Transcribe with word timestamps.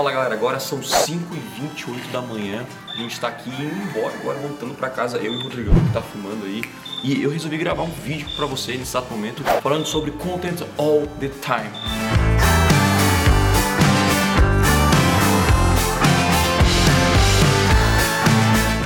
Fala 0.00 0.12
galera, 0.12 0.34
agora 0.34 0.58
são 0.58 0.80
5h28 0.80 2.10
da 2.10 2.22
manhã, 2.22 2.64
a 2.88 2.96
gente 2.96 3.12
está 3.12 3.28
aqui 3.28 3.50
indo 3.50 3.82
embora, 3.82 4.14
agora 4.14 4.38
voltando 4.38 4.74
para 4.74 4.88
casa, 4.88 5.18
eu 5.18 5.34
e 5.34 5.36
o 5.36 5.42
Rodrigão 5.42 5.74
que 5.74 5.92
tá 5.92 6.00
filmando 6.00 6.46
aí. 6.46 6.62
E 7.04 7.22
eu 7.22 7.28
resolvi 7.28 7.58
gravar 7.58 7.82
um 7.82 7.90
vídeo 7.90 8.26
para 8.34 8.46
você 8.46 8.72
nesse 8.72 8.92
exato 8.92 9.12
momento, 9.12 9.44
falando 9.62 9.84
sobre 9.84 10.10
content 10.12 10.62
all 10.78 11.06
the 11.18 11.28
time. 11.28 11.68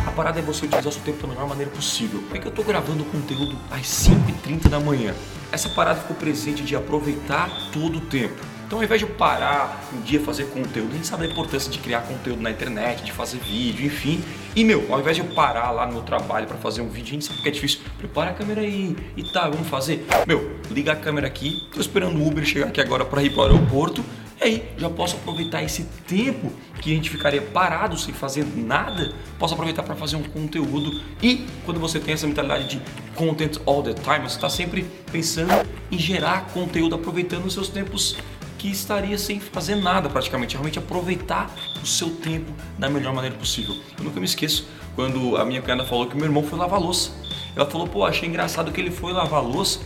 A 0.04 0.10
parada 0.10 0.40
é 0.40 0.42
você 0.42 0.66
utilizar 0.66 0.88
o 0.88 0.92
seu 0.92 1.02
tempo 1.02 1.22
da 1.22 1.28
melhor 1.28 1.46
maneira 1.46 1.70
possível. 1.70 2.24
Por 2.28 2.40
que 2.40 2.44
eu 2.44 2.50
estou 2.50 2.64
gravando 2.64 3.04
conteúdo 3.04 3.56
às 3.70 3.86
5h30 3.86 4.68
da 4.68 4.80
manhã? 4.80 5.14
Essa 5.52 5.68
parada 5.68 6.00
ficou 6.00 6.16
presente 6.16 6.64
de 6.64 6.74
aproveitar 6.74 7.48
todo 7.72 7.98
o 7.98 8.00
tempo. 8.00 8.53
Então, 8.66 8.78
ao 8.78 8.84
invés 8.84 9.00
de 9.00 9.06
eu 9.06 9.14
parar 9.14 9.84
um 9.92 10.00
dia 10.00 10.18
fazer 10.20 10.44
conteúdo, 10.44 10.92
a 10.92 10.96
gente 10.96 11.06
sabe 11.06 11.26
a 11.26 11.28
importância 11.28 11.70
de 11.70 11.78
criar 11.78 12.00
conteúdo 12.00 12.40
na 12.40 12.50
internet, 12.50 13.04
de 13.04 13.12
fazer 13.12 13.38
vídeo, 13.38 13.84
enfim. 13.84 14.24
E 14.56 14.64
meu, 14.64 14.86
ao 14.90 15.00
invés 15.00 15.16
de 15.16 15.22
eu 15.22 15.34
parar 15.34 15.70
lá 15.70 15.86
no 15.86 15.92
meu 15.92 16.02
trabalho 16.02 16.46
para 16.46 16.56
fazer 16.56 16.80
um 16.80 16.88
vídeo, 16.88 17.10
a 17.10 17.12
gente 17.12 17.24
sabe 17.26 17.42
que 17.42 17.48
é 17.48 17.52
difícil. 17.52 17.80
Prepara 17.98 18.30
a 18.30 18.34
câmera 18.34 18.62
aí 18.62 18.96
e 19.16 19.22
tá, 19.22 19.48
vamos 19.48 19.68
fazer. 19.68 20.06
Meu, 20.26 20.58
liga 20.70 20.92
a 20.92 20.96
câmera 20.96 21.26
aqui. 21.26 21.68
Tô 21.72 21.80
esperando 21.80 22.18
o 22.18 22.26
Uber 22.26 22.44
chegar 22.44 22.68
aqui 22.68 22.80
agora 22.80 23.04
para 23.04 23.22
ir 23.22 23.30
para 23.30 23.40
o 23.40 23.42
aeroporto. 23.44 24.02
E 24.40 24.44
aí, 24.44 24.68
já 24.76 24.90
posso 24.90 25.16
aproveitar 25.16 25.62
esse 25.62 25.84
tempo 26.06 26.52
que 26.80 26.92
a 26.92 26.94
gente 26.94 27.08
ficaria 27.08 27.40
parado 27.40 27.96
sem 27.96 28.12
fazer 28.12 28.44
nada, 28.56 29.14
posso 29.38 29.54
aproveitar 29.54 29.82
para 29.82 29.94
fazer 29.94 30.16
um 30.16 30.22
conteúdo. 30.24 31.00
E 31.22 31.46
quando 31.64 31.78
você 31.78 32.00
tem 32.00 32.14
essa 32.14 32.26
mentalidade 32.26 32.68
de 32.68 32.82
content 33.14 33.58
all 33.64 33.82
the 33.82 33.94
time, 33.94 34.28
você 34.28 34.36
está 34.36 34.50
sempre 34.50 34.84
pensando 35.10 35.66
em 35.90 35.98
gerar 35.98 36.48
conteúdo, 36.52 36.96
aproveitando 36.96 37.46
os 37.46 37.54
seus 37.54 37.68
tempos 37.68 38.16
que 38.64 38.70
estaria 38.70 39.18
sem 39.18 39.38
fazer 39.38 39.74
nada 39.74 40.08
praticamente, 40.08 40.54
realmente 40.54 40.78
aproveitar 40.78 41.54
o 41.82 41.86
seu 41.86 42.08
tempo 42.08 42.50
da 42.78 42.88
melhor 42.88 43.12
maneira 43.12 43.36
possível. 43.36 43.76
Eu 43.98 44.04
nunca 44.04 44.18
me 44.18 44.24
esqueço 44.24 44.66
quando 44.96 45.36
a 45.36 45.44
minha 45.44 45.60
cunhada 45.60 45.84
falou 45.84 46.06
que 46.06 46.16
meu 46.16 46.24
irmão 46.24 46.42
foi 46.42 46.58
lavar 46.58 46.80
louça. 46.80 47.10
Ela 47.54 47.66
falou, 47.66 47.86
pô, 47.86 48.06
achei 48.06 48.26
engraçado 48.26 48.72
que 48.72 48.80
ele 48.80 48.90
foi 48.90 49.12
lavar 49.12 49.44
louça 49.44 49.80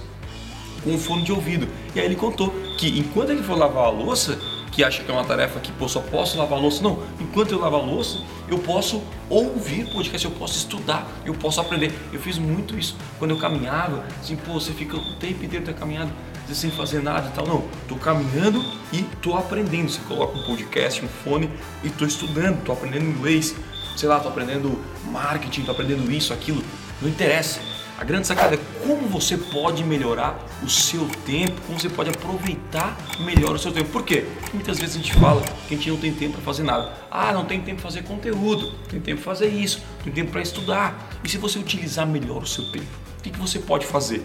com 0.84 0.90
um 0.90 0.98
fone 0.98 1.24
de 1.24 1.32
ouvido. 1.32 1.66
E 1.92 1.98
aí 1.98 2.06
ele 2.06 2.14
contou 2.14 2.54
que 2.78 3.00
enquanto 3.00 3.30
ele 3.30 3.42
foi 3.42 3.56
lavar 3.56 3.86
a 3.86 3.90
louça, 3.90 4.38
que 4.70 4.84
acha 4.84 5.02
que 5.02 5.10
é 5.10 5.12
uma 5.12 5.24
tarefa 5.24 5.58
que 5.58 5.72
pô, 5.72 5.88
só 5.88 5.98
posso 5.98 6.38
lavar 6.38 6.60
louça. 6.60 6.80
Não, 6.80 7.02
enquanto 7.18 7.50
eu 7.50 7.58
lavar 7.58 7.84
louça, 7.84 8.22
eu 8.48 8.60
posso 8.60 9.02
ouvir 9.28 9.92
podcast, 9.92 10.24
eu 10.24 10.30
posso 10.30 10.56
estudar, 10.56 11.04
eu 11.24 11.34
posso 11.34 11.60
aprender. 11.60 11.92
Eu 12.12 12.20
fiz 12.20 12.38
muito 12.38 12.78
isso 12.78 12.96
quando 13.18 13.32
eu 13.32 13.38
caminhava, 13.38 14.06
assim, 14.20 14.36
pô, 14.36 14.52
você 14.52 14.70
fica 14.70 14.96
o 14.96 15.16
tempo 15.16 15.44
inteiro 15.44 15.66
da 15.66 15.72
caminhada 15.72 16.12
sem 16.54 16.70
fazer 16.70 17.02
nada 17.02 17.28
e 17.28 17.32
tal. 17.32 17.46
Não, 17.46 17.64
tô 17.86 17.96
caminhando 17.96 18.64
e 18.92 19.02
tô 19.22 19.36
aprendendo. 19.36 19.90
Você 19.90 20.00
coloca 20.06 20.38
um 20.38 20.42
podcast, 20.44 21.04
um 21.04 21.08
fone 21.08 21.50
e 21.82 21.90
tô 21.90 22.04
estudando, 22.04 22.62
tô 22.64 22.72
aprendendo 22.72 23.04
inglês, 23.04 23.54
sei 23.96 24.08
lá, 24.08 24.20
tô 24.20 24.28
aprendendo 24.28 24.78
marketing, 25.10 25.62
tô 25.62 25.72
aprendendo 25.72 26.10
isso, 26.10 26.32
aquilo. 26.32 26.62
Não 27.00 27.08
interessa. 27.08 27.60
A 27.98 28.04
grande 28.04 28.28
sacada 28.28 28.54
é 28.54 28.58
como 28.86 29.08
você 29.08 29.36
pode 29.36 29.82
melhorar 29.82 30.38
o 30.62 30.68
seu 30.68 31.04
tempo, 31.26 31.60
como 31.66 31.80
você 31.80 31.88
pode 31.88 32.08
aproveitar 32.10 32.96
melhor 33.18 33.56
o 33.56 33.58
seu 33.58 33.72
tempo. 33.72 33.90
Por 33.90 34.04
quê? 34.04 34.24
Muitas 34.54 34.78
vezes 34.78 34.94
a 34.94 34.98
gente 35.00 35.12
fala 35.14 35.42
que 35.66 35.74
a 35.74 35.76
gente 35.76 35.90
não 35.90 35.96
tem 35.96 36.14
tempo 36.14 36.34
para 36.34 36.42
fazer 36.42 36.62
nada. 36.62 36.92
Ah, 37.10 37.32
não 37.32 37.44
tem 37.44 37.60
tempo 37.60 37.82
para 37.82 37.90
fazer 37.90 38.04
conteúdo, 38.04 38.70
tem 38.88 39.00
tempo 39.00 39.20
para 39.20 39.34
fazer 39.34 39.48
isso, 39.48 39.82
tem 40.04 40.12
tempo 40.12 40.30
para 40.30 40.40
estudar. 40.40 41.10
E 41.24 41.28
se 41.28 41.38
você 41.38 41.58
utilizar 41.58 42.06
melhor 42.06 42.44
o 42.44 42.46
seu 42.46 42.70
tempo, 42.70 42.86
o 43.18 43.20
que 43.20 43.36
você 43.36 43.58
pode 43.58 43.84
fazer? 43.84 44.24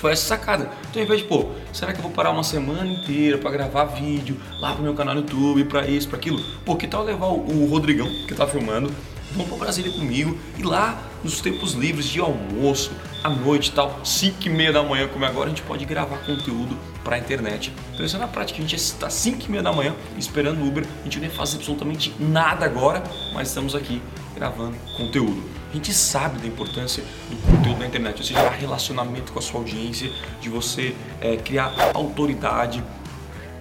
Foi 0.00 0.12
essa 0.12 0.26
sacada. 0.26 0.70
Então, 0.88 1.02
ao 1.02 1.04
invés 1.04 1.20
de, 1.20 1.26
pô, 1.26 1.50
será 1.74 1.92
que 1.92 1.98
eu 1.98 2.02
vou 2.02 2.10
parar 2.10 2.30
uma 2.30 2.42
semana 2.42 2.90
inteira 2.90 3.36
para 3.36 3.50
gravar 3.50 3.84
vídeo 3.84 4.34
lá 4.58 4.72
pro 4.72 4.82
meu 4.82 4.94
canal 4.94 5.14
no 5.14 5.20
YouTube, 5.20 5.64
para 5.64 5.86
isso, 5.86 6.08
para 6.08 6.16
aquilo? 6.16 6.42
Pô, 6.64 6.74
que 6.74 6.86
tal 6.86 7.04
levar 7.04 7.26
o 7.26 7.66
Rodrigão, 7.66 8.08
que 8.26 8.34
tá 8.34 8.46
filmando, 8.46 8.90
vão 9.32 9.46
para 9.46 9.58
Brasília 9.58 9.92
comigo 9.92 10.38
e 10.58 10.62
lá 10.62 10.98
nos 11.22 11.42
tempos 11.42 11.74
livres 11.74 12.06
de 12.06 12.18
almoço, 12.18 12.90
à 13.22 13.28
noite 13.28 13.68
e 13.68 13.72
tal, 13.72 14.00
5 14.02 14.36
e 14.46 14.48
meia 14.48 14.72
da 14.72 14.82
manhã, 14.82 15.06
como 15.06 15.24
é 15.26 15.28
agora, 15.28 15.46
a 15.46 15.48
gente 15.50 15.62
pode 15.62 15.84
gravar 15.84 16.16
conteúdo 16.24 16.76
para 17.04 17.16
a 17.16 17.18
internet. 17.18 17.70
Então 17.92 18.04
isso 18.06 18.16
é 18.16 18.18
na 18.18 18.26
prática, 18.26 18.58
a 18.58 18.62
gente 18.62 18.76
está 18.76 19.10
5 19.10 19.44
e 19.46 19.50
meia 19.50 19.62
da 19.62 19.70
manhã 19.72 19.94
esperando 20.16 20.62
o 20.62 20.66
Uber, 20.66 20.86
a 21.00 21.04
gente 21.04 21.18
não 21.18 21.24
ia 21.26 21.30
fazer 21.30 21.56
absolutamente 21.56 22.14
nada 22.18 22.64
agora, 22.64 23.02
mas 23.34 23.48
estamos 23.48 23.74
aqui 23.74 24.00
gravando 24.34 24.76
conteúdo. 24.96 25.42
A 25.70 25.74
gente 25.74 25.92
sabe 25.94 26.38
da 26.40 26.46
importância 26.46 27.02
do 27.28 27.36
conteúdo 27.50 27.78
na 27.78 27.86
internet, 27.86 28.18
ou 28.18 28.24
seja, 28.24 28.50
relacionamento 28.50 29.32
com 29.32 29.38
a 29.38 29.42
sua 29.42 29.60
audiência, 29.60 30.10
de 30.40 30.48
você 30.48 30.94
é, 31.20 31.36
criar 31.36 31.72
autoridade, 31.94 32.82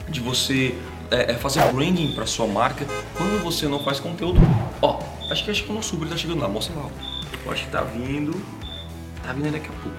de 0.07 0.19
você 0.19 0.75
é, 1.11 1.33
fazer 1.35 1.63
branding 1.71 2.13
para 2.13 2.25
sua 2.25 2.47
marca. 2.47 2.85
Quando 3.15 3.43
você 3.43 3.67
não 3.67 3.83
faz 3.83 3.99
conteúdo, 3.99 4.39
ó, 4.81 4.99
acho 5.31 5.43
que 5.43 5.51
acho 5.51 5.63
que 5.63 5.71
o 5.71 5.75
nosso 5.75 5.95
Uber 5.95 6.07
está 6.07 6.17
chegando 6.17 6.41
lá, 6.41 6.47
mostra 6.47 6.75
lá. 6.75 6.89
Eu 7.45 7.51
acho 7.51 7.65
que 7.65 7.71
tá 7.71 7.81
vindo, 7.81 8.33
tá 9.23 9.33
vindo 9.33 9.51
daqui 9.51 9.67
a 9.67 9.83
pouco. 9.83 9.97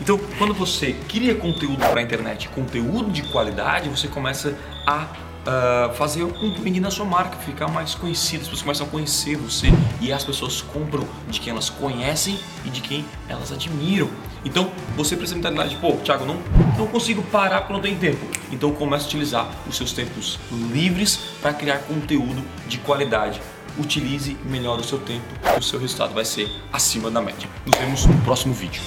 Então, 0.00 0.18
quando 0.38 0.54
você 0.54 0.92
cria 1.08 1.34
conteúdo 1.34 1.78
para 1.78 2.00
a 2.00 2.02
internet, 2.02 2.48
conteúdo 2.48 3.10
de 3.10 3.22
qualidade, 3.30 3.88
você 3.88 4.08
começa 4.08 4.56
a 4.86 5.08
uh, 5.46 5.94
fazer 5.94 6.24
um 6.24 6.54
branding 6.54 6.80
na 6.80 6.90
sua 6.90 7.04
marca, 7.04 7.36
ficar 7.38 7.68
mais 7.68 7.94
conhecido, 7.94 8.42
as 8.42 8.48
pessoas 8.48 8.62
começam 8.62 8.86
a 8.86 8.90
conhecer 8.90 9.36
você 9.36 9.68
e 10.00 10.12
as 10.12 10.24
pessoas 10.24 10.62
compram 10.62 11.06
de 11.28 11.40
quem 11.40 11.50
elas 11.50 11.70
conhecem 11.70 12.38
e 12.64 12.70
de 12.70 12.80
quem 12.80 13.04
elas 13.28 13.52
admiram. 13.52 14.08
Então 14.44 14.70
você 14.96 15.16
precisa 15.16 15.36
mentalidade 15.36 15.70
de, 15.70 15.76
pô, 15.76 15.92
Thiago, 16.04 16.24
não, 16.24 16.36
não 16.76 16.86
consigo 16.86 17.22
parar 17.22 17.60
porque 17.60 17.72
não 17.72 17.80
tem 17.80 17.96
tempo. 17.96 18.26
Então 18.50 18.72
comece 18.72 19.04
a 19.04 19.08
utilizar 19.08 19.48
os 19.68 19.76
seus 19.76 19.92
tempos 19.92 20.38
livres 20.72 21.16
para 21.40 21.52
criar 21.52 21.78
conteúdo 21.78 22.42
de 22.66 22.78
qualidade. 22.78 23.40
Utilize 23.78 24.36
melhor 24.44 24.78
o 24.78 24.84
seu 24.84 24.98
tempo 24.98 25.24
o 25.58 25.62
seu 25.62 25.78
resultado 25.78 26.14
vai 26.14 26.24
ser 26.24 26.50
acima 26.72 27.10
da 27.10 27.20
média. 27.20 27.48
Nos 27.66 27.78
vemos 27.78 28.06
no 28.06 28.20
próximo 28.22 28.54
vídeo. 28.54 28.82